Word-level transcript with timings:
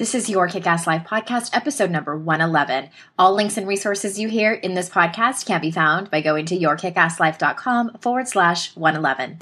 This 0.00 0.14
is 0.14 0.30
your 0.30 0.48
Kick 0.48 0.66
Ass 0.66 0.86
Life 0.86 1.06
podcast, 1.06 1.50
episode 1.52 1.90
number 1.90 2.16
111. 2.16 2.88
All 3.18 3.34
links 3.34 3.58
and 3.58 3.68
resources 3.68 4.18
you 4.18 4.30
hear 4.30 4.54
in 4.54 4.72
this 4.72 4.88
podcast 4.88 5.44
can 5.44 5.60
be 5.60 5.70
found 5.70 6.10
by 6.10 6.22
going 6.22 6.46
to 6.46 6.58
yourkickasslife.com 6.58 7.98
forward 8.00 8.26
slash 8.26 8.74
111. 8.76 9.36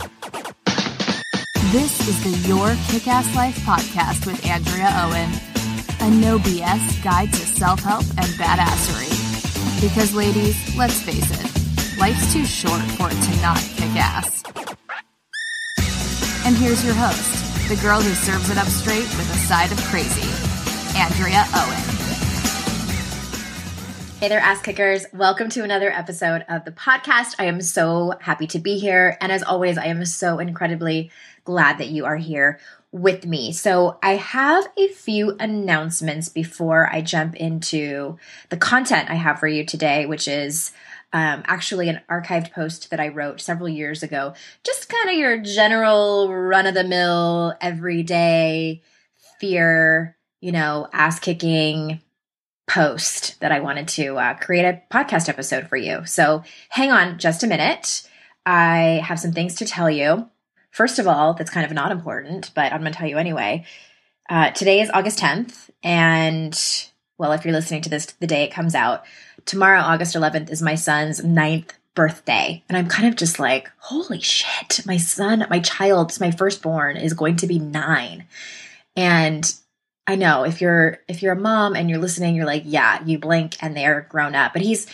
This 1.71 2.09
is 2.09 2.25
the 2.25 2.49
Your 2.49 2.75
Kick 2.89 3.07
Ass 3.07 3.33
Life 3.37 3.57
podcast 3.59 4.27
with 4.27 4.45
Andrea 4.45 4.91
Owen, 4.97 5.31
a 6.01 6.11
no 6.21 6.40
BS 6.40 7.04
guide 7.04 7.33
to 7.35 7.38
self 7.38 7.79
help 7.79 8.03
and 8.17 8.27
badassery. 8.35 9.81
Because, 9.81 10.13
ladies, 10.13 10.77
let's 10.77 11.01
face 11.01 11.31
it, 11.31 11.99
life's 12.01 12.33
too 12.33 12.45
short 12.45 12.83
for 12.99 13.06
it 13.09 13.22
to 13.22 13.43
not 13.43 13.59
kick 13.77 13.95
ass. 13.95 14.43
And 16.45 16.56
here's 16.56 16.84
your 16.84 16.95
host, 16.95 17.69
the 17.69 17.77
girl 17.77 18.01
who 18.01 18.12
serves 18.15 18.51
it 18.51 18.59
up 18.59 18.66
straight 18.66 19.06
with 19.16 19.30
a 19.33 19.37
side 19.37 19.70
of 19.70 19.79
crazy. 19.84 20.38
Andrea 20.98 21.46
Owen. 21.55 21.78
Hey 24.18 24.27
there, 24.27 24.41
ass 24.41 24.60
kickers. 24.60 25.06
Welcome 25.12 25.48
to 25.50 25.62
another 25.62 25.92
episode 25.92 26.45
of 26.48 26.64
the 26.64 26.73
podcast. 26.73 27.36
I 27.38 27.45
am 27.45 27.60
so 27.60 28.14
happy 28.20 28.48
to 28.48 28.59
be 28.59 28.78
here. 28.78 29.16
And 29.20 29.30
as 29.30 29.45
always, 29.45 29.78
I 29.78 29.84
am 29.84 30.04
so 30.04 30.40
incredibly 30.40 31.12
glad 31.45 31.78
that 31.78 31.90
you 31.90 32.04
are 32.04 32.16
here 32.16 32.59
with 32.90 33.24
me. 33.24 33.52
So 33.52 34.00
I 34.02 34.16
have 34.16 34.66
a 34.76 34.88
few 34.88 35.37
announcements 35.38 36.28
before 36.28 36.92
I 36.92 37.01
jump 37.01 37.37
into 37.37 38.18
the 38.48 38.56
content 38.56 39.09
I 39.09 39.15
have 39.15 39.38
for 39.38 39.46
you 39.46 39.65
today, 39.65 40.04
which 40.04 40.26
is 40.26 40.73
um, 41.12 41.45
actually 41.46 41.88
an 41.88 42.01
archived 42.10 42.51
post 42.51 42.90
that 42.90 42.98
I 42.98 43.06
wrote 43.06 43.40
several 43.40 43.68
years 43.68 44.02
ago. 44.02 44.34
Just 44.65 44.88
kind 44.88 45.10
of 45.10 45.15
your 45.15 45.38
general 45.38 46.34
run 46.34 46.66
of 46.66 46.74
the 46.74 46.82
mill, 46.82 47.54
everyday 47.60 48.82
fear 49.38 50.16
you 50.41 50.52
know, 50.52 50.88
ass 50.92 51.19
kicking 51.19 52.01
post 52.69 53.41
that 53.41 53.51
I 53.51 53.60
wanted 53.60 53.88
to 53.88 54.16
uh, 54.16 54.35
create 54.35 54.65
a 54.65 54.82
podcast 54.93 55.29
episode 55.29 55.68
for 55.68 55.76
you. 55.76 56.04
So 56.04 56.43
hang 56.68 56.93
on 56.93 57.18
just 57.18 57.43
a 57.43 57.46
minute. 57.46 58.09
I 58.45 59.02
have 59.04 59.18
some 59.18 59.32
things 59.32 59.54
to 59.57 59.65
tell 59.65 59.90
you. 59.90 60.29
First 60.71 60.99
of 60.99 61.07
all, 61.07 61.35
that's 61.35 61.51
kind 61.51 61.66
of 61.66 61.73
not 61.73 61.93
important, 61.93 62.51
but 62.54 62.73
I'm 62.73 62.80
going 62.80 62.93
to 62.93 62.99
tell 62.99 63.09
you 63.09 63.18
anyway. 63.18 63.65
Uh, 64.29 64.51
today 64.51 64.81
is 64.81 64.91
August 64.91 65.19
10th, 65.19 65.71
and 65.83 66.59
well, 67.17 67.33
if 67.33 67.45
you're 67.45 67.55
listening 67.55 67.81
to 67.83 67.89
this 67.89 68.07
the 68.07 68.27
day 68.27 68.45
it 68.45 68.53
comes 68.53 68.75
out, 68.75 69.05
tomorrow, 69.47 69.81
August 69.81 70.15
11th, 70.15 70.51
is 70.51 70.62
my 70.62 70.75
son's 70.75 71.25
ninth 71.25 71.73
birthday. 71.95 72.62
And 72.69 72.77
I'm 72.77 72.87
kind 72.87 73.09
of 73.09 73.17
just 73.17 73.41
like, 73.41 73.71
holy 73.79 74.21
shit, 74.21 74.87
my 74.87 74.99
son, 74.99 75.47
my 75.51 75.59
child, 75.61 76.17
my 76.21 76.31
firstborn 76.31 76.97
is 76.97 77.15
going 77.15 77.37
to 77.37 77.47
be 77.47 77.59
nine. 77.59 78.27
And 78.95 79.53
I 80.09 80.14
know 80.14 80.45
if 80.45 80.62
you're 80.62 81.01
if 81.06 81.23
you're 81.23 81.34
a 81.34 81.41
mom 81.41 81.77
and 81.77 81.91
you're 81.91 81.98
listening, 81.98 82.34
you're 82.34 82.47
like, 82.47 82.62
yeah, 82.64 83.05
you 83.05 83.19
blink 83.19 83.62
and 83.62 83.77
they're 83.77 84.06
grown 84.09 84.34
up. 84.34 84.55
But 84.55 84.62
he's 84.62 84.87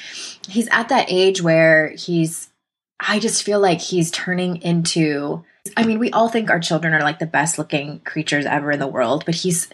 he's 0.48 0.68
at 0.72 0.88
that 0.88 1.06
age 1.08 1.40
where 1.40 1.90
he's 1.90 2.50
I 2.98 3.20
just 3.20 3.44
feel 3.44 3.60
like 3.60 3.80
he's 3.80 4.10
turning 4.10 4.60
into 4.60 5.44
I 5.76 5.84
mean, 5.84 6.00
we 6.00 6.10
all 6.10 6.28
think 6.28 6.50
our 6.50 6.58
children 6.58 6.92
are 6.94 7.00
like 7.00 7.20
the 7.20 7.26
best 7.26 7.58
looking 7.58 8.00
creatures 8.00 8.44
ever 8.44 8.72
in 8.72 8.80
the 8.80 8.88
world, 8.88 9.24
but 9.24 9.36
he's 9.36 9.68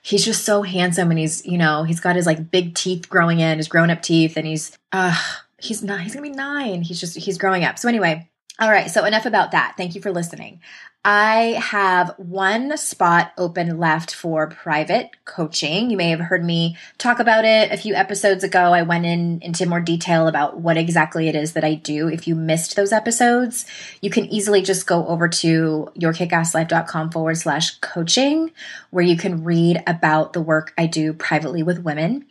he's 0.00 0.24
just 0.24 0.44
so 0.44 0.62
handsome 0.62 1.10
and 1.10 1.18
he's, 1.18 1.44
you 1.44 1.58
know, 1.58 1.82
he's 1.84 2.00
got 2.00 2.16
his 2.16 2.26
like 2.26 2.50
big 2.50 2.74
teeth 2.74 3.08
growing 3.08 3.40
in, 3.40 3.58
his 3.58 3.68
grown 3.68 3.90
up 3.90 4.00
teeth, 4.00 4.38
and 4.38 4.46
he's 4.46 4.76
uh 4.92 5.14
he's 5.58 5.82
not 5.82 6.00
he's 6.00 6.14
gonna 6.14 6.28
be 6.28 6.34
nine. 6.34 6.80
He's 6.80 6.98
just 6.98 7.18
he's 7.18 7.36
growing 7.36 7.64
up. 7.64 7.78
So 7.78 7.86
anyway, 7.86 8.30
all 8.58 8.70
right, 8.70 8.90
so 8.90 9.04
enough 9.04 9.26
about 9.26 9.50
that. 9.50 9.74
Thank 9.76 9.94
you 9.94 10.00
for 10.00 10.10
listening. 10.10 10.60
I 11.08 11.60
have 11.62 12.14
one 12.16 12.76
spot 12.76 13.30
open 13.38 13.78
left 13.78 14.12
for 14.12 14.48
private 14.48 15.10
coaching. 15.24 15.88
You 15.88 15.96
may 15.96 16.10
have 16.10 16.18
heard 16.18 16.44
me 16.44 16.76
talk 16.98 17.20
about 17.20 17.44
it 17.44 17.70
a 17.70 17.76
few 17.76 17.94
episodes 17.94 18.42
ago. 18.42 18.72
I 18.72 18.82
went 18.82 19.06
in 19.06 19.40
into 19.40 19.66
more 19.66 19.80
detail 19.80 20.26
about 20.26 20.58
what 20.58 20.76
exactly 20.76 21.28
it 21.28 21.36
is 21.36 21.52
that 21.52 21.62
I 21.62 21.74
do. 21.74 22.08
If 22.08 22.26
you 22.26 22.34
missed 22.34 22.74
those 22.74 22.90
episodes, 22.90 23.66
you 24.00 24.10
can 24.10 24.24
easily 24.26 24.62
just 24.62 24.88
go 24.88 25.06
over 25.06 25.28
to 25.28 25.92
yourkickasslife.com 25.96 27.12
forward 27.12 27.36
slash 27.36 27.78
coaching, 27.78 28.50
where 28.90 29.04
you 29.04 29.16
can 29.16 29.44
read 29.44 29.84
about 29.86 30.32
the 30.32 30.42
work 30.42 30.74
I 30.76 30.86
do 30.86 31.12
privately 31.12 31.62
with 31.62 31.84
women 31.84 32.26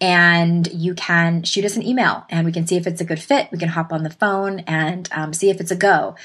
and 0.00 0.70
you 0.72 0.94
can 0.94 1.42
shoot 1.44 1.64
us 1.64 1.76
an 1.76 1.86
email 1.86 2.26
and 2.28 2.44
we 2.44 2.52
can 2.52 2.66
see 2.66 2.76
if 2.76 2.86
it's 2.86 3.00
a 3.00 3.04
good 3.04 3.22
fit. 3.22 3.48
We 3.52 3.58
can 3.58 3.68
hop 3.68 3.92
on 3.92 4.02
the 4.02 4.10
phone 4.10 4.60
and 4.60 5.08
um, 5.12 5.32
see 5.32 5.50
if 5.50 5.60
it's 5.60 5.70
a 5.70 5.76
go. 5.76 6.16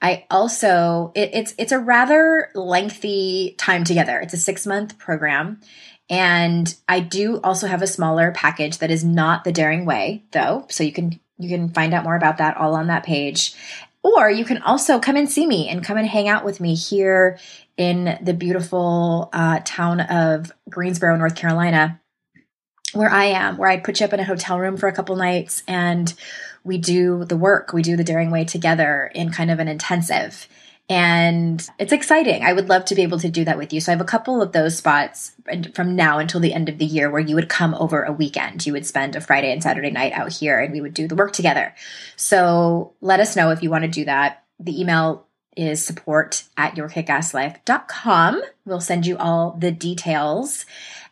I 0.00 0.26
also 0.30 1.12
it, 1.14 1.30
it's 1.32 1.54
it's 1.58 1.72
a 1.72 1.78
rather 1.78 2.50
lengthy 2.54 3.54
time 3.58 3.84
together. 3.84 4.20
It's 4.20 4.34
a 4.34 4.38
six 4.38 4.66
month 4.66 4.98
program, 4.98 5.60
and 6.08 6.72
I 6.88 7.00
do 7.00 7.40
also 7.42 7.66
have 7.66 7.82
a 7.82 7.86
smaller 7.86 8.32
package 8.32 8.78
that 8.78 8.90
is 8.90 9.04
not 9.04 9.44
the 9.44 9.52
Daring 9.52 9.84
Way 9.84 10.24
though, 10.32 10.66
so 10.70 10.84
you 10.84 10.92
can 10.92 11.18
you 11.38 11.48
can 11.48 11.70
find 11.70 11.94
out 11.94 12.04
more 12.04 12.16
about 12.16 12.38
that 12.38 12.56
all 12.56 12.74
on 12.74 12.88
that 12.88 13.04
page. 13.04 13.54
Or 14.02 14.30
you 14.30 14.44
can 14.44 14.62
also 14.62 15.00
come 15.00 15.16
and 15.16 15.28
see 15.28 15.46
me 15.46 15.68
and 15.68 15.84
come 15.84 15.96
and 15.96 16.06
hang 16.06 16.28
out 16.28 16.44
with 16.44 16.60
me 16.60 16.74
here 16.74 17.38
in 17.76 18.18
the 18.22 18.32
beautiful 18.32 19.28
uh, 19.32 19.60
town 19.64 20.00
of 20.00 20.52
Greensboro, 20.70 21.16
North 21.16 21.34
Carolina, 21.34 22.00
where 22.92 23.10
I 23.10 23.26
am, 23.26 23.56
where 23.56 23.68
I 23.68 23.78
put 23.78 24.00
you 24.00 24.06
up 24.06 24.12
in 24.12 24.20
a 24.20 24.24
hotel 24.24 24.58
room 24.58 24.76
for 24.76 24.88
a 24.88 24.92
couple 24.92 25.16
nights 25.16 25.62
and 25.66 26.12
we 26.64 26.78
do 26.78 27.24
the 27.24 27.36
work, 27.36 27.72
we 27.72 27.82
do 27.82 27.96
the 27.96 28.04
Daring 28.04 28.30
Way 28.30 28.44
together 28.44 29.10
in 29.14 29.30
kind 29.30 29.50
of 29.50 29.58
an 29.58 29.68
intensive. 29.68 30.48
And 30.90 31.66
it's 31.78 31.92
exciting. 31.92 32.44
I 32.44 32.54
would 32.54 32.70
love 32.70 32.86
to 32.86 32.94
be 32.94 33.02
able 33.02 33.18
to 33.18 33.28
do 33.28 33.44
that 33.44 33.58
with 33.58 33.74
you. 33.74 33.80
So 33.80 33.92
I 33.92 33.94
have 33.94 34.00
a 34.00 34.04
couple 34.04 34.40
of 34.40 34.52
those 34.52 34.78
spots 34.78 35.32
from 35.74 35.94
now 35.94 36.18
until 36.18 36.40
the 36.40 36.54
end 36.54 36.70
of 36.70 36.78
the 36.78 36.86
year 36.86 37.10
where 37.10 37.20
you 37.20 37.34
would 37.34 37.50
come 37.50 37.74
over 37.74 38.02
a 38.02 38.12
weekend. 38.12 38.66
You 38.66 38.72
would 38.72 38.86
spend 38.86 39.14
a 39.14 39.20
Friday 39.20 39.52
and 39.52 39.62
Saturday 39.62 39.90
night 39.90 40.12
out 40.12 40.32
here 40.32 40.58
and 40.58 40.72
we 40.72 40.80
would 40.80 40.94
do 40.94 41.06
the 41.06 41.14
work 41.14 41.32
together. 41.32 41.74
So 42.16 42.94
let 43.02 43.20
us 43.20 43.36
know 43.36 43.50
if 43.50 43.62
you 43.62 43.68
want 43.68 43.84
to 43.84 43.90
do 43.90 44.06
that. 44.06 44.44
The 44.58 44.80
email 44.80 45.26
is 45.58 45.84
support 45.84 46.44
at 46.56 46.74
yourkickasslife.com. 46.76 48.42
We'll 48.64 48.80
send 48.80 49.06
you 49.06 49.18
all 49.18 49.56
the 49.58 49.72
details. 49.72 50.64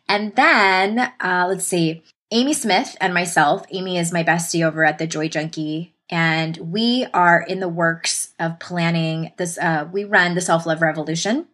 And 0.09 0.35
then, 0.35 0.99
uh, 1.19 1.45
let's 1.49 1.65
see, 1.65 2.03
Amy 2.31 2.53
Smith 2.53 2.97
and 2.99 3.13
myself, 3.13 3.65
Amy 3.71 3.97
is 3.97 4.11
my 4.11 4.21
bestie 4.21 4.65
over 4.65 4.83
at 4.83 4.97
the 4.97 5.07
Joy 5.07 5.29
Junkie, 5.29 5.95
and 6.09 6.57
we 6.57 7.05
are 7.13 7.41
in 7.41 7.61
the 7.61 7.69
works 7.69 8.33
of 8.37 8.59
planning 8.59 9.31
this. 9.37 9.57
Uh, 9.57 9.87
we 9.93 10.03
run 10.03 10.35
the 10.35 10.41
Self 10.41 10.65
Love 10.65 10.81
Revolution, 10.81 11.47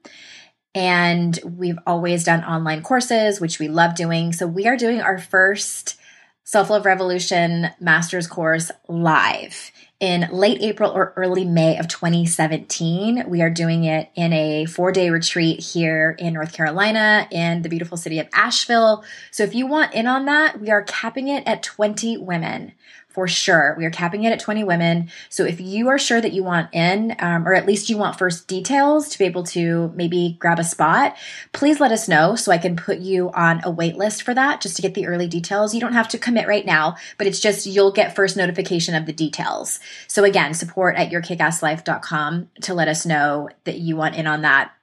and 0.73 1.39
we've 1.45 1.77
always 1.85 2.23
done 2.23 2.43
online 2.43 2.81
courses, 2.81 3.39
which 3.39 3.59
we 3.59 3.67
love 3.67 3.93
doing. 3.93 4.33
So 4.33 4.47
we 4.47 4.65
are 4.65 4.75
doing 4.75 4.99
our 4.99 5.19
first 5.19 5.99
Self 6.43 6.71
Love 6.71 6.87
Revolution 6.87 7.69
Master's 7.79 8.25
course 8.25 8.71
live 8.87 9.71
in 10.03 10.27
late 10.33 10.61
April 10.61 10.91
or 10.91 11.13
early 11.15 11.45
May 11.45 11.77
of 11.77 11.87
2017. 11.87 13.23
We 13.25 13.41
are 13.41 13.49
doing 13.49 13.85
it 13.85 14.09
in 14.15 14.33
a 14.33 14.65
four 14.65 14.91
day 14.91 15.09
retreat 15.09 15.61
here 15.61 16.13
in 16.19 16.33
North 16.33 16.51
Carolina 16.51 17.25
in 17.31 17.61
the 17.61 17.69
beautiful 17.69 17.95
city 17.95 18.19
of 18.19 18.27
Asheville. 18.33 19.05
So 19.31 19.43
if 19.43 19.55
you 19.55 19.65
want 19.65 19.93
in 19.93 20.05
on 20.05 20.25
that, 20.25 20.59
we 20.59 20.69
are 20.71 20.83
capping 20.83 21.29
it 21.29 21.47
at 21.47 21.63
20 21.63 22.17
women 22.17 22.73
for 23.13 23.27
sure. 23.27 23.75
We 23.77 23.85
are 23.85 23.91
capping 23.91 24.23
it 24.23 24.33
at 24.33 24.39
20 24.39 24.63
women. 24.63 25.09
So 25.29 25.45
if 25.45 25.61
you 25.61 25.87
are 25.89 25.99
sure 25.99 26.19
that 26.19 26.33
you 26.33 26.43
want 26.43 26.73
in, 26.73 27.15
um, 27.19 27.47
or 27.47 27.53
at 27.53 27.67
least 27.67 27.87
you 27.87 27.97
want 27.97 28.17
first 28.17 28.47
details 28.47 29.07
to 29.09 29.19
be 29.19 29.25
able 29.25 29.43
to 29.43 29.93
maybe 29.95 30.35
grab 30.39 30.57
a 30.57 30.63
spot, 30.63 31.15
please 31.51 31.79
let 31.79 31.91
us 31.91 32.09
know 32.09 32.35
so 32.35 32.51
I 32.51 32.57
can 32.57 32.75
put 32.75 32.97
you 32.97 33.29
on 33.31 33.61
a 33.63 33.69
wait 33.69 33.95
list 33.95 34.23
for 34.23 34.33
that 34.33 34.61
just 34.61 34.75
to 34.77 34.81
get 34.81 34.95
the 34.95 35.05
early 35.05 35.27
details. 35.27 35.75
You 35.75 35.79
don't 35.79 35.93
have 35.93 36.07
to 36.09 36.17
commit 36.17 36.47
right 36.47 36.65
now, 36.65 36.95
but 37.19 37.27
it's 37.27 37.39
just 37.39 37.67
you'll 37.67 37.91
get 37.91 38.15
first 38.15 38.35
notification 38.35 38.95
of 38.95 39.05
the 39.05 39.13
details. 39.13 39.79
So 40.07 40.23
again, 40.23 40.55
support 40.55 40.95
at 40.95 41.11
yourkickasslife.com 41.11 42.49
to 42.61 42.73
let 42.73 42.87
us 42.87 43.05
know 43.05 43.49
that 43.65 43.77
you 43.77 43.95
want 43.95 44.15
in 44.15 44.25
on 44.25 44.41
that. 44.41 44.73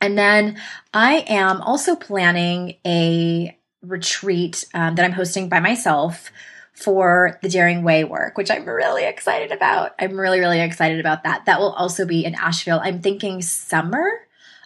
And 0.00 0.16
then 0.16 0.60
I 0.94 1.24
am 1.28 1.60
also 1.60 1.96
planning 1.96 2.76
a 2.86 3.58
retreat 3.82 4.64
um, 4.74 4.94
that 4.94 5.04
I'm 5.04 5.12
hosting 5.12 5.48
by 5.48 5.58
myself 5.58 6.30
for 6.78 7.38
the 7.42 7.48
Daring 7.48 7.82
Way 7.82 8.04
work, 8.04 8.38
which 8.38 8.52
I'm 8.52 8.64
really 8.64 9.04
excited 9.04 9.50
about. 9.50 9.96
I'm 9.98 10.18
really, 10.18 10.38
really 10.38 10.60
excited 10.60 11.00
about 11.00 11.24
that. 11.24 11.44
That 11.46 11.58
will 11.58 11.72
also 11.72 12.06
be 12.06 12.24
in 12.24 12.36
Asheville. 12.36 12.80
I'm 12.80 13.00
thinking 13.00 13.42
summer 13.42 14.08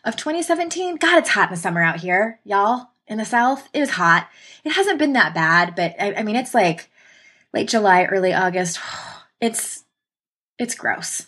of 0.04 0.16
2017. 0.16 0.96
God, 0.96 1.18
it's 1.18 1.30
hot 1.30 1.48
in 1.48 1.54
the 1.54 1.60
summer 1.60 1.80
out 1.80 2.00
here, 2.00 2.38
y'all. 2.44 2.88
In 3.06 3.16
the 3.16 3.24
South, 3.24 3.68
it 3.72 3.80
was 3.80 3.90
hot. 3.90 4.28
It 4.62 4.72
hasn't 4.72 4.98
been 4.98 5.14
that 5.14 5.34
bad, 5.34 5.74
but 5.74 5.94
I, 5.98 6.14
I 6.16 6.22
mean, 6.22 6.36
it's 6.36 6.54
like 6.54 6.90
late 7.54 7.68
July, 7.68 8.04
early 8.04 8.32
August. 8.32 8.78
It's 9.40 9.82
it's 10.56 10.76
gross. 10.76 11.26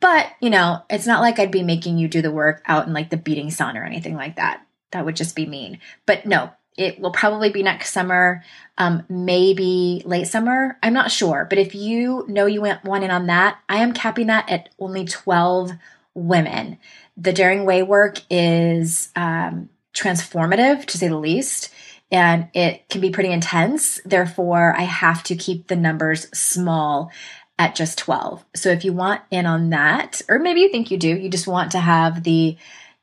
But, 0.00 0.26
you 0.38 0.50
know, 0.50 0.82
it's 0.90 1.06
not 1.06 1.22
like 1.22 1.38
I'd 1.38 1.50
be 1.50 1.62
making 1.62 1.96
you 1.96 2.08
do 2.08 2.20
the 2.20 2.30
work 2.30 2.60
out 2.66 2.86
in 2.86 2.92
like 2.92 3.08
the 3.08 3.16
beating 3.16 3.50
sun 3.50 3.78
or 3.78 3.84
anything 3.84 4.16
like 4.16 4.36
that. 4.36 4.66
That 4.90 5.06
would 5.06 5.16
just 5.16 5.34
be 5.34 5.46
mean. 5.46 5.78
But 6.04 6.26
no, 6.26 6.50
it 6.76 6.98
will 6.98 7.12
probably 7.12 7.50
be 7.50 7.62
next 7.62 7.90
summer, 7.90 8.42
um, 8.78 9.04
maybe 9.08 10.02
late 10.04 10.26
summer. 10.26 10.76
I'm 10.82 10.92
not 10.92 11.10
sure. 11.10 11.46
But 11.48 11.58
if 11.58 11.74
you 11.74 12.24
know 12.28 12.46
you 12.46 12.60
want 12.60 13.04
in 13.04 13.10
on 13.10 13.26
that, 13.26 13.58
I 13.68 13.78
am 13.78 13.92
capping 13.92 14.26
that 14.26 14.50
at 14.50 14.70
only 14.78 15.04
12 15.04 15.72
women. 16.14 16.78
The 17.16 17.32
Daring 17.32 17.64
Way 17.64 17.82
work 17.82 18.20
is 18.28 19.10
um, 19.14 19.68
transformative 19.94 20.84
to 20.86 20.98
say 20.98 21.08
the 21.08 21.18
least 21.18 21.72
and 22.10 22.48
it 22.54 22.88
can 22.88 23.00
be 23.00 23.10
pretty 23.10 23.30
intense. 23.30 24.00
Therefore, 24.04 24.74
I 24.76 24.82
have 24.82 25.22
to 25.24 25.36
keep 25.36 25.66
the 25.66 25.76
numbers 25.76 26.28
small 26.36 27.10
at 27.58 27.74
just 27.74 27.98
12. 27.98 28.44
So 28.54 28.70
if 28.70 28.84
you 28.84 28.92
want 28.92 29.22
in 29.30 29.46
on 29.46 29.70
that, 29.70 30.22
or 30.28 30.38
maybe 30.38 30.60
you 30.60 30.70
think 30.70 30.90
you 30.90 30.96
do, 30.96 31.08
you 31.08 31.28
just 31.28 31.46
want 31.46 31.72
to 31.72 31.80
have 31.80 32.22
the 32.22 32.56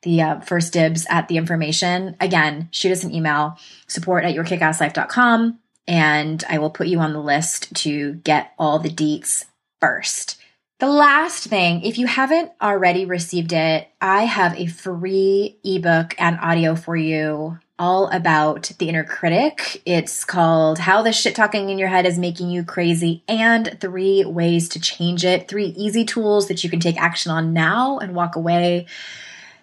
the 0.03 0.21
uh, 0.21 0.39
first 0.41 0.73
dibs 0.73 1.05
at 1.09 1.27
the 1.27 1.37
information, 1.37 2.15
again, 2.19 2.69
shoot 2.71 2.91
us 2.91 3.03
an 3.03 3.13
email, 3.13 3.57
support 3.87 4.23
at 4.25 4.35
yourkickasslife.com, 4.35 5.59
and 5.87 6.43
I 6.49 6.57
will 6.57 6.69
put 6.69 6.87
you 6.87 6.99
on 6.99 7.13
the 7.13 7.21
list 7.21 7.73
to 7.77 8.13
get 8.15 8.53
all 8.57 8.79
the 8.79 8.89
deets 8.89 9.45
first. 9.79 10.37
The 10.79 10.87
last 10.87 11.45
thing, 11.45 11.83
if 11.83 11.99
you 11.99 12.07
haven't 12.07 12.51
already 12.59 13.05
received 13.05 13.53
it, 13.53 13.87
I 14.01 14.23
have 14.23 14.59
a 14.59 14.65
free 14.65 15.59
ebook 15.63 16.15
and 16.17 16.39
audio 16.41 16.75
for 16.75 16.95
you 16.95 17.59
all 17.77 18.07
about 18.07 18.71
the 18.79 18.89
inner 18.89 19.03
critic. 19.03 19.81
It's 19.85 20.23
called 20.23 20.79
How 20.79 21.03
the 21.03 21.11
Shit 21.11 21.35
Talking 21.35 21.69
in 21.69 21.77
Your 21.77 21.87
Head 21.87 22.05
is 22.05 22.17
Making 22.17 22.49
You 22.49 22.63
Crazy 22.63 23.23
and 23.27 23.77
Three 23.79 24.25
Ways 24.25 24.69
to 24.69 24.79
Change 24.79 25.23
It. 25.23 25.47
Three 25.47 25.67
easy 25.77 26.05
tools 26.05 26.47
that 26.47 26.63
you 26.63 26.69
can 26.69 26.79
take 26.79 26.99
action 27.01 27.31
on 27.31 27.53
now 27.53 27.97
and 27.97 28.15
walk 28.15 28.35
away 28.35 28.87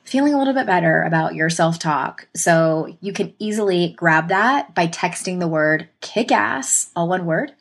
feeling 0.08 0.34
a 0.34 0.38
little 0.38 0.54
bit 0.54 0.66
better 0.66 1.02
about 1.02 1.34
your 1.34 1.50
self 1.50 1.78
talk. 1.78 2.26
So 2.34 2.96
you 3.00 3.12
can 3.12 3.34
easily 3.38 3.92
grab 3.96 4.28
that 4.28 4.74
by 4.74 4.86
texting 4.86 5.40
the 5.40 5.48
word 5.48 5.88
kick 6.00 6.32
ass, 6.32 6.90
all 6.96 7.08
one 7.08 7.26
word, 7.26 7.52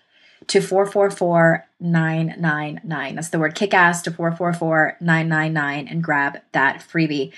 to 0.48 0.62
444999. 0.62 3.16
That's 3.16 3.30
the 3.30 3.40
word 3.40 3.56
kick 3.56 3.74
ass 3.74 4.02
to 4.04 4.12
444999 4.12 5.88
and 5.88 6.04
grab 6.04 6.38
that 6.54 6.80
freebie. 6.80 7.34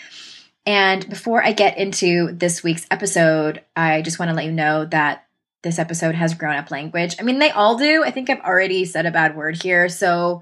And 0.66 1.08
before 1.10 1.44
I 1.44 1.54
get 1.54 1.78
into 1.78 2.32
this 2.32 2.64
week's 2.64 2.88
episode, 2.92 3.64
I 3.76 4.02
just 4.02 4.20
want 4.20 4.30
to 4.30 4.36
let 4.36 4.46
you 4.46 4.52
know 4.52 4.86
that 4.86 5.26
this 5.64 5.80
episode 5.80 6.16
has 6.16 6.36
grown 6.36 6.56
up 6.56 6.72
language. 6.72 7.16
I 7.20 7.24
mean, 7.24 7.40
they 7.40 7.52
all 7.52 7.78
do. 7.78 8.04
I 8.04 8.12
think 8.12 8.30
I've 8.30 8.42
already 8.42 8.86
said 8.86 9.06
a 9.06 9.12
bad 9.12 9.36
word 9.36 9.62
here. 9.62 9.90
So 9.90 10.42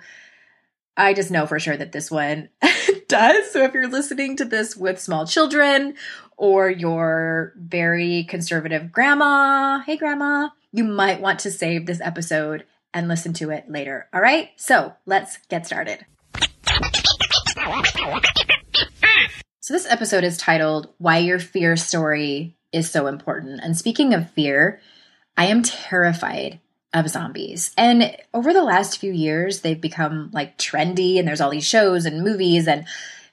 I 0.96 1.14
just 1.14 1.32
know 1.32 1.46
for 1.46 1.60
sure 1.60 1.78
that 1.78 1.92
this 1.92 2.12
one 2.12 2.50
does. 3.08 3.52
So 3.52 3.64
if 3.64 3.74
you're 3.74 3.88
listening 3.88 4.36
to 4.38 4.46
this 4.46 4.76
with 4.76 5.00
small 5.00 5.26
children 5.26 5.96
or 6.38 6.70
your 6.70 7.54
very 7.58 8.24
conservative 8.26 8.92
grandma, 8.92 9.80
hey 9.80 9.98
grandma, 9.98 10.50
you 10.72 10.84
might 10.84 11.22
want 11.22 11.40
to 11.40 11.52
save 11.52 11.86
this 11.86 12.02
episode 12.02 12.66
and 12.94 13.08
listen 13.08 13.34
to 13.34 13.52
it 13.52 13.70
later. 13.70 14.08
All 14.14 14.22
right. 14.22 14.50
So 14.56 14.94
let's 15.06 15.38
get 15.50 15.66
started. 15.66 16.06
So, 19.60 19.74
this 19.74 19.88
episode 19.90 20.24
is 20.24 20.38
titled 20.38 20.94
Why 20.98 21.18
Your 21.18 21.40
Fear 21.40 21.76
Story 21.76 22.56
is 22.72 22.90
So 22.90 23.08
Important. 23.08 23.60
And 23.62 23.78
speaking 23.78 24.14
of 24.14 24.32
fear, 24.32 24.80
I 25.36 25.48
am 25.48 25.62
terrified 25.62 26.62
of 26.98 27.10
zombies. 27.10 27.72
And 27.78 28.16
over 28.34 28.54
the 28.54 28.64
last 28.64 29.00
few 29.00 29.12
years, 29.12 29.62
they've 29.62 29.80
become 29.80 30.30
like 30.34 30.58
trendy, 30.58 31.20
and 31.20 31.28
there's 31.28 31.42
all 31.42 31.50
these 31.50 31.68
shows 31.68 32.06
and 32.06 32.24
movies, 32.24 32.68
and 32.68 32.86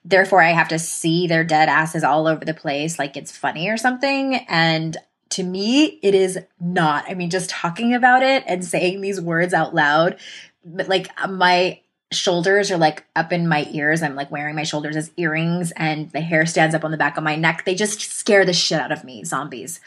therefore 0.05 0.43
I 0.43 0.53
have 0.53 0.69
to 0.69 0.79
see 0.79 1.27
their 1.27 1.45
dead 1.45 1.69
asses 1.69 2.05
all 2.05 2.27
over 2.27 2.45
the 2.45 2.55
place 2.55 2.99
like 2.99 3.17
it's 3.17 3.37
funny 3.37 3.69
or 3.69 3.77
something. 3.77 4.37
And 4.49 4.97
to 5.31 5.43
me, 5.43 5.99
it 6.03 6.15
is 6.15 6.39
not. 6.61 7.05
I 7.09 7.15
mean, 7.15 7.31
just 7.31 7.51
talking 7.51 7.95
about 7.95 8.23
it 8.23 8.45
and 8.47 8.65
saying 8.65 9.01
these 9.01 9.21
words 9.21 9.55
out 9.55 9.75
loud, 9.75 10.19
but 10.65 10.89
like 10.89 11.09
my 11.29 11.81
shoulders 12.13 12.71
are 12.71 12.79
like 12.79 13.05
up 13.17 13.33
in 13.33 13.49
my 13.49 13.67
ears. 13.73 14.03
I'm 14.03 14.15
like 14.15 14.31
wearing 14.31 14.55
my 14.55 14.63
shoulders 14.63 14.97
as 14.97 15.11
earrings 15.17 15.73
and 15.73 16.11
the 16.13 16.21
hair 16.21 16.47
stands 16.47 16.75
up 16.75 16.85
on 16.85 16.93
the 16.93 16.97
back 16.97 17.17
of 17.17 17.25
my 17.25 17.37
neck. 17.37 17.65
They 17.65 17.75
just 17.75 18.01
scare 18.01 18.45
the 18.45 18.53
shit 18.53 18.81
out 18.81 18.93
of 18.93 19.05
me, 19.05 19.25
zombies. 19.25 19.81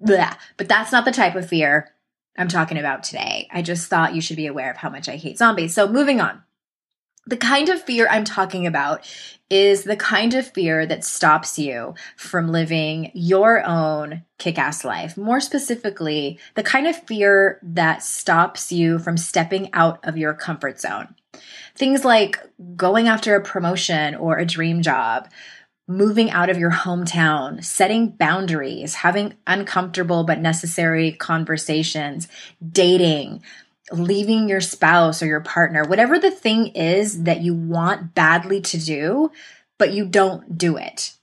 Blah. 0.00 0.34
But 0.56 0.68
that's 0.68 0.90
not 0.90 1.04
the 1.04 1.12
type 1.12 1.36
of 1.36 1.48
fear 1.48 1.91
I'm 2.36 2.48
talking 2.48 2.78
about 2.78 3.02
today. 3.02 3.48
I 3.52 3.62
just 3.62 3.88
thought 3.88 4.14
you 4.14 4.20
should 4.20 4.36
be 4.36 4.46
aware 4.46 4.70
of 4.70 4.78
how 4.78 4.90
much 4.90 5.08
I 5.08 5.16
hate 5.16 5.38
zombies. 5.38 5.74
So 5.74 5.88
moving 5.88 6.20
on. 6.20 6.42
The 7.26 7.36
kind 7.36 7.68
of 7.68 7.80
fear 7.80 8.08
I'm 8.10 8.24
talking 8.24 8.66
about 8.66 9.08
is 9.48 9.84
the 9.84 9.96
kind 9.96 10.34
of 10.34 10.50
fear 10.50 10.86
that 10.86 11.04
stops 11.04 11.56
you 11.56 11.94
from 12.16 12.50
living 12.50 13.12
your 13.14 13.64
own 13.64 14.24
kick 14.38 14.58
ass 14.58 14.84
life. 14.84 15.16
More 15.16 15.40
specifically, 15.40 16.40
the 16.54 16.64
kind 16.64 16.88
of 16.88 16.96
fear 16.96 17.60
that 17.62 18.02
stops 18.02 18.72
you 18.72 18.98
from 18.98 19.16
stepping 19.16 19.72
out 19.72 20.00
of 20.02 20.16
your 20.16 20.34
comfort 20.34 20.80
zone. 20.80 21.14
Things 21.76 22.04
like 22.04 22.40
going 22.74 23.06
after 23.06 23.36
a 23.36 23.42
promotion 23.42 24.16
or 24.16 24.38
a 24.38 24.46
dream 24.46 24.82
job, 24.82 25.28
moving 25.96 26.30
out 26.30 26.50
of 26.50 26.58
your 26.58 26.70
hometown, 26.70 27.62
setting 27.64 28.08
boundaries, 28.08 28.94
having 28.94 29.34
uncomfortable 29.46 30.24
but 30.24 30.40
necessary 30.40 31.12
conversations, 31.12 32.28
dating, 32.66 33.42
leaving 33.92 34.48
your 34.48 34.60
spouse 34.60 35.22
or 35.22 35.26
your 35.26 35.40
partner, 35.40 35.84
whatever 35.84 36.18
the 36.18 36.30
thing 36.30 36.68
is 36.68 37.24
that 37.24 37.42
you 37.42 37.54
want 37.54 38.14
badly 38.14 38.60
to 38.60 38.78
do, 38.78 39.30
but 39.78 39.92
you 39.92 40.06
don't 40.06 40.56
do 40.56 40.76
it. 40.76 41.14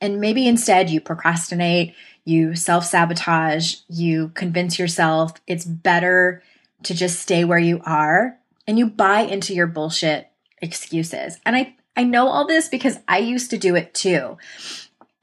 And 0.00 0.20
maybe 0.20 0.46
instead 0.46 0.90
you 0.90 1.00
procrastinate, 1.00 1.94
you 2.24 2.54
self 2.54 2.84
sabotage, 2.84 3.76
you 3.88 4.30
convince 4.34 4.78
yourself 4.78 5.32
it's 5.46 5.64
better 5.64 6.42
to 6.84 6.94
just 6.94 7.20
stay 7.20 7.44
where 7.44 7.58
you 7.58 7.80
are 7.84 8.38
and 8.66 8.78
you 8.78 8.86
buy 8.86 9.20
into 9.20 9.54
your 9.54 9.66
bullshit 9.66 10.28
excuses. 10.60 11.38
And 11.44 11.56
I, 11.56 11.74
I 11.98 12.04
know 12.04 12.28
all 12.28 12.46
this 12.46 12.68
because 12.68 13.00
I 13.08 13.18
used 13.18 13.50
to 13.50 13.58
do 13.58 13.74
it 13.74 13.92
too. 13.92 14.38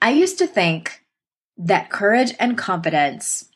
I 0.02 0.12
used 0.12 0.38
to 0.40 0.46
think 0.46 1.06
that 1.58 1.90
courage 1.90 2.34
and 2.38 2.58
confidence 2.58 3.50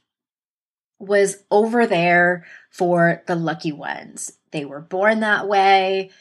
was 1.00 1.44
over 1.52 1.86
there 1.86 2.46
for 2.72 3.22
the 3.28 3.36
lucky 3.36 3.74
ones. 3.74 4.32
They 4.52 4.64
were 4.64 4.80
born 4.80 5.20
that 5.20 5.50
way. 5.50 6.12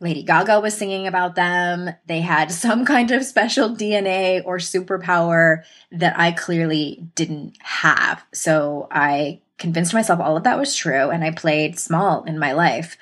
Lady 0.00 0.24
Gaga 0.24 0.58
was 0.58 0.76
singing 0.76 1.06
about 1.06 1.36
them. 1.36 1.90
They 2.06 2.20
had 2.20 2.50
some 2.50 2.84
kind 2.84 3.12
of 3.12 3.24
special 3.24 3.70
DNA 3.70 4.42
or 4.44 4.56
superpower 4.58 5.62
that 5.92 6.18
I 6.18 6.32
clearly 6.32 7.06
didn't 7.14 7.58
have. 7.60 8.24
So 8.32 8.88
I 8.90 9.40
convinced 9.56 9.94
myself 9.94 10.18
all 10.18 10.36
of 10.36 10.42
that 10.42 10.58
was 10.58 10.74
true 10.74 11.10
and 11.10 11.22
I 11.22 11.30
played 11.30 11.78
small 11.78 12.24
in 12.24 12.40
my 12.40 12.52
life. 12.54 12.96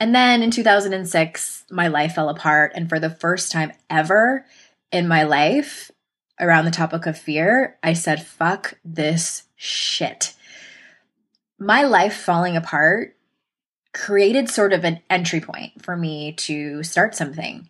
And 0.00 0.14
then 0.14 0.42
in 0.42 0.50
2006, 0.50 1.64
my 1.70 1.88
life 1.88 2.14
fell 2.14 2.30
apart. 2.30 2.72
And 2.74 2.88
for 2.88 2.98
the 2.98 3.10
first 3.10 3.52
time 3.52 3.72
ever 3.88 4.44
in 4.90 5.06
my 5.06 5.22
life, 5.22 5.90
around 6.40 6.64
the 6.64 6.70
topic 6.70 7.04
of 7.06 7.18
fear, 7.18 7.76
I 7.82 7.92
said, 7.92 8.26
fuck 8.26 8.78
this 8.82 9.44
shit. 9.56 10.34
My 11.58 11.82
life 11.82 12.16
falling 12.16 12.56
apart 12.56 13.14
created 13.92 14.48
sort 14.48 14.72
of 14.72 14.84
an 14.84 15.00
entry 15.10 15.40
point 15.40 15.82
for 15.82 15.96
me 15.96 16.32
to 16.32 16.82
start 16.82 17.14
something 17.14 17.68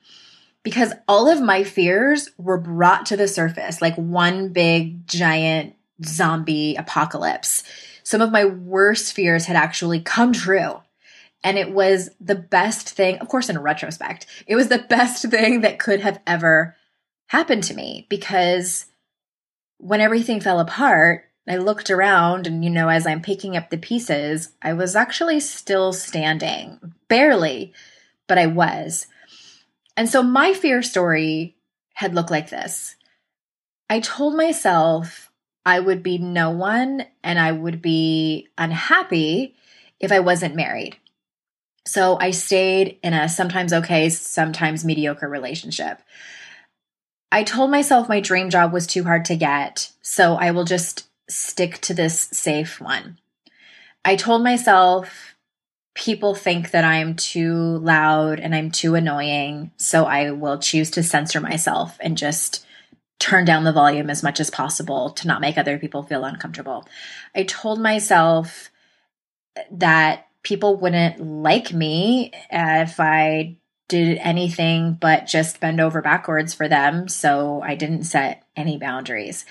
because 0.62 0.93
all 1.09 1.28
of 1.28 1.40
my 1.40 1.64
fears 1.64 2.28
were 2.38 2.59
brought 2.59 3.07
to 3.07 3.16
the 3.16 3.26
surface 3.26 3.81
like 3.81 3.97
one 3.97 4.50
big 4.50 5.07
giant 5.07 5.75
zombie 6.05 6.76
apocalypse 6.76 7.64
some 8.11 8.21
of 8.21 8.33
my 8.33 8.45
worst 8.45 9.12
fears 9.12 9.47
had 9.47 9.55
actually 9.55 10.00
come 10.00 10.33
true. 10.33 10.81
And 11.42 11.59
it 11.59 11.73
was 11.73 12.11
the 12.20 12.35
best 12.35 12.90
thing, 12.90 13.18
of 13.18 13.28
course, 13.28 13.49
in 13.49 13.59
retrospect, 13.59 14.26
it 14.47 14.56
was 14.56 14.68
the 14.68 14.78
best 14.78 15.28
thing 15.30 15.62
that 15.62 15.78
could 15.78 16.00
have 16.00 16.20
ever 16.26 16.76
happened 17.28 17.64
to 17.64 17.75
me 17.75 18.06
because 18.11 18.87
when 19.78 20.00
everything 20.00 20.40
fell 20.40 20.61
apart, 20.61 21.25
I 21.49 21.56
looked 21.56 21.90
around 21.90 22.47
and, 22.47 22.62
you 22.62 22.70
know, 22.70 22.88
as 22.88 23.06
I'm 23.06 23.23
picking 23.23 23.56
up 23.56 23.70
the 23.70 23.78
pieces, 23.78 24.52
I 24.62 24.75
was 24.75 24.94
actually 24.94 25.40
still 25.40 25.92
standing. 25.92 26.94
Barely, 27.09 27.73
but 28.28 28.38
I 28.38 28.47
was. 28.47 29.06
And 29.97 30.09
so 30.09 30.23
my 30.23 30.52
fear 30.52 30.82
story 30.82 31.56
had 31.94 32.14
looked 32.14 32.30
like 32.30 32.50
this 32.50 32.97
I 33.88 34.00
told 34.00 34.37
myself 34.37 35.30
I 35.66 35.80
would 35.80 36.02
be 36.02 36.18
no 36.18 36.50
one 36.50 37.04
and 37.25 37.38
I 37.38 37.52
would 37.52 37.82
be 37.82 38.49
unhappy 38.56 39.56
if 39.99 40.12
I 40.12 40.20
wasn't 40.20 40.54
married. 40.54 40.97
So 41.87 42.19
I 42.21 42.31
stayed 42.31 42.99
in 43.03 43.15
a 43.15 43.29
sometimes 43.29 43.73
okay, 43.73 44.09
sometimes 44.11 44.85
mediocre 44.85 45.29
relationship. 45.29 46.01
I 47.33 47.45
told 47.45 47.71
myself 47.71 48.09
my 48.09 48.21
dream 48.21 48.51
job 48.51 48.73
was 48.73 48.87
too 48.87 49.05
hard 49.05 49.25
to 49.27 49.37
get, 49.37 49.93
so 50.03 50.35
I 50.35 50.51
will 50.51 50.65
just 50.65 51.09
stick 51.29 51.79
to 51.83 51.95
this 51.95 52.29
safe 52.33 52.81
one. 52.81 53.19
I 54.05 54.17
told 54.17 54.43
myself 54.43 55.37
people 55.95 56.35
think 56.35 56.71
that 56.71 56.85
I'm 56.85 57.15
too 57.15 57.79
loud 57.79 58.41
and 58.41 58.55
I'm 58.55 58.71
too 58.71 58.95
annoying, 58.95 59.71
so 59.77 60.05
I 60.05 60.33
will 60.33 60.59
choose 60.59 60.91
to 60.93 61.03
censor 61.03 61.41
myself 61.41 61.97
and 62.01 62.17
just 62.17 62.67
turn 63.19 63.45
down 63.45 63.65
the 63.65 63.73
volume 63.73 64.11
as 64.11 64.23
much 64.23 64.41
as 64.41 64.51
possible 64.51 65.11
to 65.11 65.29
not 65.29 65.41
make 65.41 65.59
other 65.59 65.79
people 65.79 66.03
feel 66.03 66.25
uncomfortable. 66.25 66.89
I 67.35 67.45
told 67.45 67.81
myself 67.81 68.71
that 69.71 70.27
people 70.42 70.76
wouldn't 70.76 71.20
like 71.20 71.73
me 71.73 72.32
if 72.50 72.99
I 72.99 73.56
did 73.88 74.18
anything 74.18 74.94
but 74.94 75.26
just 75.26 75.61
bend 75.61 75.80
over 75.80 76.00
backwards 76.00 76.54
for 76.54 76.68
them. 76.68 77.09
So 77.09 77.61
I 77.61 77.75
didn't 77.75 78.04
set 78.04 78.44
any 78.56 78.78
boundaries. 78.78 79.44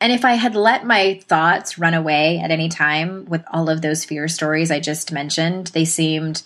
And 0.00 0.12
if 0.12 0.24
I 0.24 0.34
had 0.34 0.54
let 0.54 0.86
my 0.86 1.20
thoughts 1.26 1.78
run 1.78 1.94
away 1.94 2.38
at 2.38 2.50
any 2.50 2.68
time 2.68 3.24
with 3.24 3.42
all 3.50 3.68
of 3.68 3.82
those 3.82 4.04
fear 4.04 4.28
stories 4.28 4.70
I 4.70 4.78
just 4.78 5.10
mentioned, 5.10 5.68
they 5.68 5.84
seemed 5.84 6.42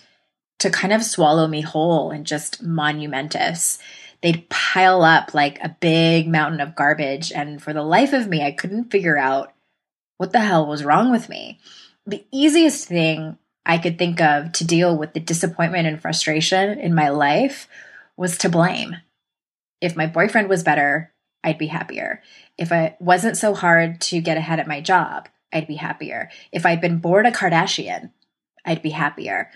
to 0.59 0.69
kind 0.69 0.93
of 0.93 1.03
swallow 1.03 1.47
me 1.47 1.61
whole 1.61 2.11
and 2.11 2.25
just 2.25 2.63
monumentous. 2.63 3.77
They'd 4.21 4.47
pile 4.49 5.03
up 5.03 5.33
like 5.33 5.59
a 5.61 5.75
big 5.79 6.27
mountain 6.27 6.61
of 6.61 6.75
garbage. 6.75 7.31
And 7.31 7.61
for 7.61 7.73
the 7.73 7.83
life 7.83 8.13
of 8.13 8.27
me, 8.27 8.43
I 8.43 8.51
couldn't 8.51 8.91
figure 8.91 9.17
out 9.17 9.53
what 10.17 10.31
the 10.31 10.39
hell 10.39 10.65
was 10.65 10.85
wrong 10.85 11.11
with 11.11 11.29
me. 11.29 11.59
The 12.05 12.23
easiest 12.31 12.87
thing 12.87 13.37
I 13.65 13.77
could 13.77 13.97
think 13.97 14.19
of 14.19 14.51
to 14.53 14.65
deal 14.65 14.97
with 14.97 15.13
the 15.13 15.19
disappointment 15.19 15.87
and 15.87 16.01
frustration 16.01 16.79
in 16.79 16.95
my 16.95 17.09
life 17.09 17.67
was 18.17 18.37
to 18.39 18.49
blame. 18.49 18.97
If 19.79 19.95
my 19.95 20.07
boyfriend 20.07 20.49
was 20.49 20.63
better, 20.63 21.13
I'd 21.43 21.57
be 21.57 21.67
happier. 21.67 22.21
If 22.57 22.71
it 22.71 22.95
wasn't 22.99 23.37
so 23.37 23.53
hard 23.53 24.01
to 24.01 24.21
get 24.21 24.37
ahead 24.37 24.59
at 24.59 24.67
my 24.67 24.81
job, 24.81 25.27
I'd 25.53 25.67
be 25.67 25.75
happier. 25.75 26.29
If 26.51 26.65
I'd 26.65 26.81
been 26.81 26.99
born 26.99 27.25
a 27.25 27.31
Kardashian, 27.31 28.11
I'd 28.65 28.81
be 28.81 28.91
happier. 28.91 29.49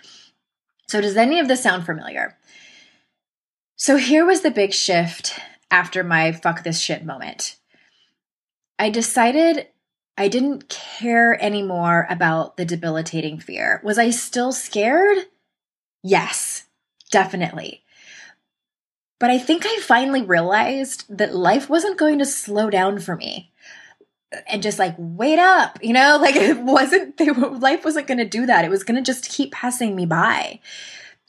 So, 0.88 1.02
does 1.02 1.18
any 1.18 1.40
of 1.40 1.48
this 1.48 1.64
sound 1.64 1.86
familiar? 1.86 2.38
So, 3.76 3.98
here 3.98 4.26
was 4.26 4.42
the 4.42 4.52
big 4.52 4.74
shift 4.74 5.40
after 5.72 6.04
my 6.04 6.32
fuck 6.32 6.64
this 6.64 6.80
shit 6.80 7.06
moment. 7.06 7.58
I 8.78 8.90
decided 8.90 9.68
I 10.18 10.28
didn't 10.30 10.70
care 10.70 11.42
anymore 11.44 12.08
about 12.10 12.58
the 12.58 12.66
debilitating 12.66 13.40
fear. 13.40 13.82
Was 13.84 13.98
I 13.98 14.12
still 14.12 14.54
scared? 14.54 15.18
Yes, 16.04 16.64
definitely. 17.12 17.84
But 19.20 19.30
I 19.30 19.38
think 19.38 19.66
I 19.66 19.80
finally 19.82 20.22
realized 20.22 21.06
that 21.18 21.36
life 21.36 21.70
wasn't 21.70 21.98
going 21.98 22.20
to 22.20 22.26
slow 22.26 22.70
down 22.70 23.00
for 23.00 23.16
me 23.16 23.52
and 24.48 24.64
just 24.64 24.80
like 24.80 24.96
wait 24.98 25.40
up, 25.40 25.80
you 25.82 25.94
know, 25.94 26.18
like 26.22 26.36
it 26.36 26.60
wasn't, 26.60 27.18
they, 27.18 27.30
life 27.30 27.84
wasn't 27.84 28.08
going 28.08 28.18
to 28.18 28.26
do 28.26 28.46
that. 28.46 28.64
It 28.64 28.72
was 28.72 28.84
going 28.84 28.96
to 28.96 29.02
just 29.02 29.30
keep 29.30 29.52
passing 29.52 29.96
me 29.96 30.06
by. 30.06 30.60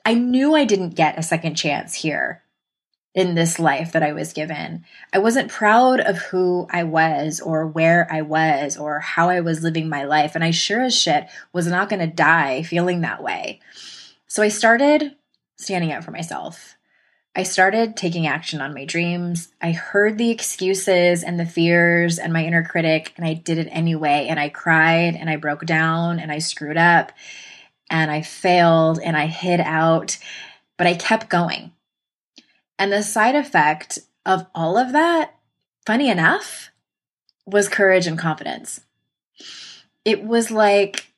I 0.04 0.14
knew 0.14 0.54
I 0.54 0.64
didn't 0.64 0.90
get 0.90 1.18
a 1.18 1.22
second 1.22 1.56
chance 1.56 1.94
here 1.94 2.42
in 3.16 3.34
this 3.34 3.58
life 3.58 3.92
that 3.92 4.02
I 4.02 4.12
was 4.12 4.34
given. 4.34 4.84
I 5.10 5.18
wasn't 5.18 5.50
proud 5.50 6.00
of 6.00 6.18
who 6.18 6.68
I 6.70 6.84
was 6.84 7.40
or 7.40 7.66
where 7.66 8.06
I 8.12 8.20
was 8.20 8.76
or 8.76 9.00
how 9.00 9.30
I 9.30 9.40
was 9.40 9.62
living 9.62 9.88
my 9.88 10.04
life. 10.04 10.34
And 10.34 10.44
I 10.44 10.50
sure 10.50 10.82
as 10.82 10.94
shit 10.94 11.26
was 11.50 11.66
not 11.66 11.88
going 11.88 12.00
to 12.00 12.14
die 12.14 12.62
feeling 12.62 13.00
that 13.00 13.22
way. 13.22 13.60
So 14.26 14.42
I 14.42 14.48
started 14.48 15.16
standing 15.56 15.92
up 15.92 16.04
for 16.04 16.10
myself. 16.10 16.76
I 17.34 17.42
started 17.42 17.96
taking 17.96 18.26
action 18.26 18.60
on 18.60 18.74
my 18.74 18.84
dreams. 18.84 19.48
I 19.62 19.72
heard 19.72 20.18
the 20.18 20.30
excuses 20.30 21.22
and 21.22 21.40
the 21.40 21.46
fears 21.46 22.18
and 22.18 22.34
my 22.34 22.44
inner 22.44 22.64
critic, 22.64 23.14
and 23.16 23.26
I 23.26 23.32
did 23.32 23.56
it 23.56 23.68
anyway. 23.70 24.26
And 24.28 24.38
I 24.38 24.50
cried 24.50 25.16
and 25.16 25.30
I 25.30 25.36
broke 25.36 25.64
down 25.64 26.18
and 26.18 26.30
I 26.30 26.38
screwed 26.38 26.76
up 26.76 27.12
and 27.88 28.10
I 28.10 28.20
failed 28.20 29.00
and 29.02 29.16
I 29.16 29.26
hid 29.26 29.60
out, 29.60 30.18
but 30.76 30.86
I 30.86 30.94
kept 30.94 31.30
going. 31.30 31.72
And 32.78 32.92
the 32.92 33.02
side 33.02 33.34
effect 33.34 33.98
of 34.24 34.46
all 34.54 34.76
of 34.76 34.92
that, 34.92 35.34
funny 35.86 36.10
enough, 36.10 36.70
was 37.46 37.68
courage 37.68 38.06
and 38.06 38.18
confidence. 38.18 38.80
It 40.04 40.24
was 40.24 40.50
like 40.50 41.12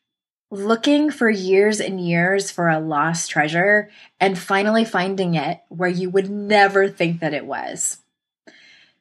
looking 0.51 1.11
for 1.11 1.29
years 1.29 1.81
and 1.81 2.01
years 2.01 2.51
for 2.51 2.69
a 2.69 2.81
lost 2.81 3.31
treasure 3.31 3.91
and 4.21 4.39
finally 4.39 4.85
finding 4.85 5.35
it 5.35 5.61
where 5.69 5.91
you 5.91 6.11
would 6.11 6.31
never 6.31 6.89
think 6.89 7.21
that 7.21 7.35
it 7.35 7.45
was. 7.45 7.99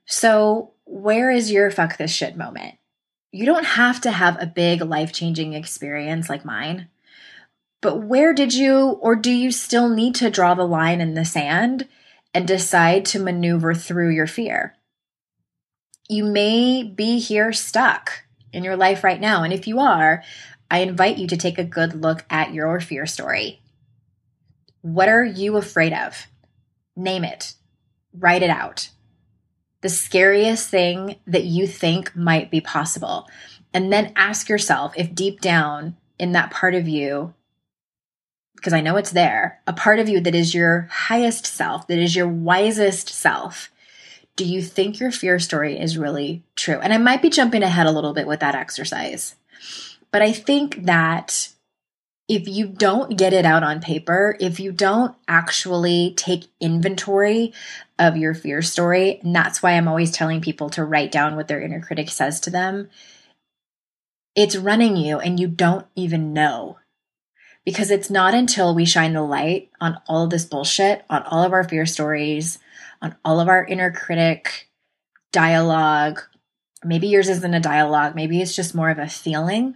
So, 0.05 0.71
where 0.85 1.29
is 1.31 1.51
your 1.51 1.69
fuck 1.69 1.97
this 1.97 2.11
shit 2.11 2.37
moment? 2.37 2.75
You 3.31 3.45
don't 3.45 3.65
have 3.65 4.01
to 4.01 4.11
have 4.11 4.41
a 4.41 4.45
big 4.45 4.81
life 4.81 5.11
changing 5.11 5.53
experience 5.53 6.29
like 6.29 6.45
mine. 6.45 6.87
But 7.81 8.03
where 8.03 8.33
did 8.33 8.53
you 8.53 8.97
or 9.01 9.15
do 9.15 9.31
you 9.31 9.51
still 9.51 9.89
need 9.89 10.15
to 10.15 10.31
draw 10.31 10.53
the 10.53 10.65
line 10.65 11.01
in 11.01 11.13
the 11.13 11.25
sand 11.25 11.87
and 12.33 12.47
decide 12.47 13.05
to 13.05 13.19
maneuver 13.19 13.73
through 13.73 14.09
your 14.09 14.27
fear? 14.27 14.75
You 16.09 16.23
may 16.23 16.83
be 16.83 17.19
here 17.19 17.51
stuck 17.51 18.23
in 18.53 18.63
your 18.63 18.77
life 18.77 19.03
right 19.03 19.19
now. 19.19 19.43
And 19.43 19.53
if 19.53 19.67
you 19.67 19.79
are, 19.79 20.23
I 20.69 20.79
invite 20.79 21.17
you 21.17 21.27
to 21.27 21.37
take 21.37 21.57
a 21.57 21.63
good 21.63 22.01
look 22.01 22.25
at 22.29 22.53
your 22.53 22.79
fear 22.79 23.05
story. 23.05 23.61
What 24.81 25.09
are 25.09 25.23
you 25.23 25.57
afraid 25.57 25.93
of? 25.93 26.27
Name 26.95 27.23
it, 27.23 27.55
write 28.13 28.41
it 28.41 28.49
out. 28.49 28.89
The 29.81 29.89
scariest 29.89 30.69
thing 30.69 31.17
that 31.27 31.43
you 31.43 31.67
think 31.67 32.15
might 32.15 32.49
be 32.49 32.61
possible. 32.61 33.27
And 33.73 33.93
then 33.93 34.13
ask 34.15 34.49
yourself 34.49 34.93
if 34.97 35.13
deep 35.13 35.39
down 35.39 35.97
in 36.17 36.31
that 36.31 36.51
part 36.51 36.73
of 36.73 36.87
you, 36.87 37.33
because 38.57 38.73
I 38.73 38.81
know 38.81 38.97
it's 38.97 39.11
there, 39.11 39.61
a 39.65 39.71
part 39.71 39.99
of 39.99 40.09
you 40.09 40.19
that 40.19 40.35
is 40.35 40.53
your 40.53 40.89
highest 40.91 41.45
self, 41.45 41.87
that 41.87 41.97
is 41.97 42.15
your 42.15 42.27
wisest 42.27 43.07
self, 43.07 43.71
do 44.35 44.45
you 44.45 44.61
think 44.61 44.99
your 44.99 45.11
fear 45.11 45.39
story 45.39 45.79
is 45.79 45.97
really 45.97 46.43
true? 46.55 46.79
And 46.79 46.93
I 46.93 46.97
might 46.97 47.21
be 47.21 47.29
jumping 47.29 47.63
ahead 47.63 47.87
a 47.87 47.91
little 47.91 48.13
bit 48.13 48.27
with 48.27 48.39
that 48.41 48.55
exercise. 48.55 49.35
But 50.11 50.21
I 50.21 50.31
think 50.31 50.85
that 50.85 51.49
if 52.27 52.47
you 52.47 52.67
don't 52.67 53.17
get 53.17 53.33
it 53.33 53.45
out 53.45 53.63
on 53.63 53.79
paper, 53.79 54.35
if 54.39 54.59
you 54.59 54.71
don't 54.71 55.15
actually 55.27 56.13
take 56.17 56.47
inventory 56.59 57.53
of 57.97 58.17
your 58.17 58.33
fear 58.33 58.61
story, 58.61 59.19
and 59.23 59.35
that's 59.35 59.63
why 59.63 59.71
I'm 59.71 59.87
always 59.87 60.11
telling 60.11 60.41
people 60.41 60.69
to 60.71 60.83
write 60.83 61.11
down 61.11 61.35
what 61.35 61.47
their 61.47 61.61
inner 61.61 61.81
critic 61.81 62.09
says 62.09 62.39
to 62.41 62.49
them, 62.49 62.89
it's 64.35 64.55
running 64.55 64.97
you 64.97 65.19
and 65.19 65.39
you 65.39 65.47
don't 65.47 65.87
even 65.95 66.33
know. 66.33 66.77
Because 67.67 67.91
it's 67.91 68.09
not 68.09 68.33
until 68.33 68.73
we 68.73 68.85
shine 68.85 69.11
the 69.11 69.21
light 69.21 69.71
on 69.81 69.99
all 70.07 70.23
of 70.23 70.29
this 70.29 70.45
bullshit, 70.45 71.03
on 71.09 71.23
all 71.23 71.43
of 71.43 71.51
our 71.51 71.67
fear 71.67 71.85
stories, 71.85 72.59
on 73.01 73.13
all 73.25 73.41
of 73.41 73.49
our 73.49 73.65
inner 73.65 73.91
critic 73.91 74.69
dialogue. 75.33 76.21
Maybe 76.85 77.09
yours 77.09 77.27
isn't 77.27 77.53
a 77.53 77.59
dialogue, 77.59 78.15
maybe 78.15 78.41
it's 78.41 78.55
just 78.55 78.73
more 78.73 78.89
of 78.89 78.99
a 78.99 79.09
feeling 79.09 79.75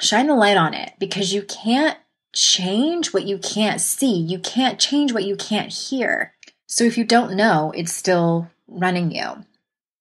shine 0.00 0.26
the 0.26 0.34
light 0.34 0.56
on 0.56 0.74
it 0.74 0.92
because 0.98 1.32
you 1.32 1.42
can't 1.42 1.98
change 2.34 3.12
what 3.12 3.24
you 3.24 3.38
can't 3.38 3.80
see. 3.80 4.14
You 4.14 4.38
can't 4.38 4.78
change 4.78 5.12
what 5.12 5.24
you 5.24 5.36
can't 5.36 5.72
hear. 5.72 6.34
So 6.66 6.84
if 6.84 6.98
you 6.98 7.04
don't 7.04 7.36
know, 7.36 7.72
it's 7.74 7.92
still 7.92 8.50
running 8.66 9.10
you. 9.10 9.44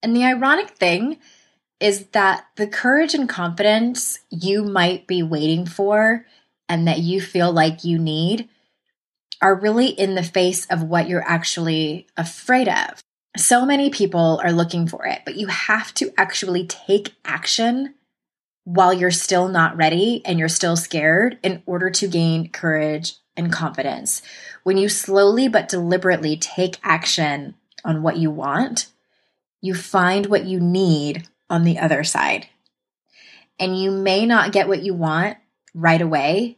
And 0.03 0.15
the 0.15 0.25
ironic 0.25 0.71
thing 0.71 1.17
is 1.79 2.07
that 2.07 2.45
the 2.55 2.67
courage 2.67 3.13
and 3.13 3.29
confidence 3.29 4.19
you 4.29 4.63
might 4.63 5.07
be 5.07 5.23
waiting 5.23 5.65
for 5.65 6.25
and 6.69 6.87
that 6.87 6.99
you 6.99 7.21
feel 7.21 7.51
like 7.51 7.83
you 7.83 7.97
need 7.97 8.49
are 9.41 9.55
really 9.55 9.87
in 9.87 10.15
the 10.15 10.23
face 10.23 10.65
of 10.67 10.83
what 10.83 11.07
you're 11.07 11.27
actually 11.27 12.07
afraid 12.17 12.67
of. 12.67 13.01
So 13.35 13.65
many 13.65 13.89
people 13.89 14.41
are 14.43 14.51
looking 14.51 14.87
for 14.87 15.05
it, 15.05 15.21
but 15.25 15.35
you 15.35 15.47
have 15.47 15.93
to 15.95 16.11
actually 16.17 16.65
take 16.65 17.13
action 17.23 17.93
while 18.63 18.91
you're 18.91 19.11
still 19.11 19.47
not 19.47 19.77
ready 19.77 20.21
and 20.25 20.39
you're 20.39 20.49
still 20.49 20.75
scared 20.75 21.37
in 21.43 21.61
order 21.65 21.89
to 21.89 22.07
gain 22.07 22.49
courage 22.49 23.13
and 23.37 23.51
confidence. 23.51 24.21
When 24.63 24.77
you 24.77 24.89
slowly 24.89 25.47
but 25.47 25.69
deliberately 25.69 26.35
take 26.35 26.77
action 26.83 27.55
on 27.85 28.01
what 28.01 28.17
you 28.17 28.31
want, 28.31 28.87
you 29.61 29.75
find 29.75 30.25
what 30.25 30.45
you 30.45 30.59
need 30.59 31.27
on 31.49 31.63
the 31.63 31.79
other 31.79 32.03
side. 32.03 32.47
And 33.59 33.79
you 33.79 33.91
may 33.91 34.25
not 34.25 34.51
get 34.51 34.67
what 34.67 34.81
you 34.83 34.93
want 34.93 35.37
right 35.77 36.01
away 36.01 36.57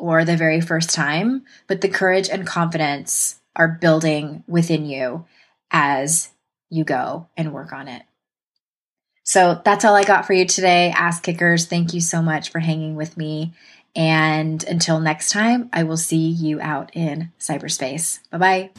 or 0.00 0.24
the 0.24 0.36
very 0.36 0.60
first 0.60 0.90
time, 0.90 1.44
but 1.66 1.80
the 1.80 1.88
courage 1.88 2.28
and 2.28 2.46
confidence 2.46 3.40
are 3.54 3.68
building 3.68 4.42
within 4.48 4.86
you 4.86 5.24
as 5.70 6.30
you 6.70 6.82
go 6.84 7.28
and 7.36 7.52
work 7.52 7.72
on 7.72 7.86
it. 7.86 8.02
So 9.22 9.60
that's 9.64 9.84
all 9.84 9.94
I 9.94 10.04
got 10.04 10.26
for 10.26 10.32
you 10.32 10.44
today, 10.46 10.90
ass 10.90 11.20
kickers. 11.20 11.66
Thank 11.66 11.94
you 11.94 12.00
so 12.00 12.20
much 12.20 12.50
for 12.50 12.58
hanging 12.58 12.96
with 12.96 13.16
me. 13.16 13.52
And 13.96 14.62
until 14.64 15.00
next 15.00 15.30
time, 15.30 15.70
I 15.72 15.84
will 15.84 15.96
see 15.96 16.26
you 16.26 16.60
out 16.60 16.90
in 16.94 17.30
cyberspace. 17.38 18.18
Bye 18.30 18.38
bye. 18.38 18.70